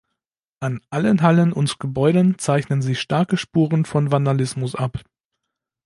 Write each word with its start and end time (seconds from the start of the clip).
An 0.61 0.81
allen 0.89 1.21
Hallen 1.21 1.53
und 1.53 1.79
Gebäuden 1.79 2.39
zeichnen 2.39 2.81
sich 2.81 2.99
starke 2.99 3.37
Spuren 3.37 3.85
von 3.85 4.11
Vandalismus 4.11 4.73
ab. 4.73 5.03